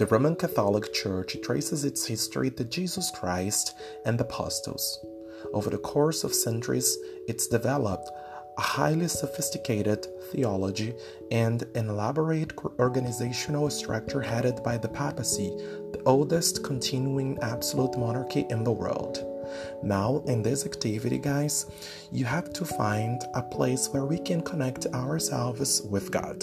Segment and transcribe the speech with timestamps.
[0.00, 3.74] The Roman Catholic Church traces its history to Jesus Christ
[4.06, 4.98] and the apostles.
[5.52, 6.96] Over the course of centuries,
[7.28, 8.10] it's developed
[8.56, 10.94] a highly sophisticated theology
[11.30, 15.50] and an elaborate organizational structure headed by the papacy,
[15.92, 19.22] the oldest continuing absolute monarchy in the world.
[19.82, 21.66] Now, in this activity, guys,
[22.10, 26.42] you have to find a place where we can connect ourselves with God.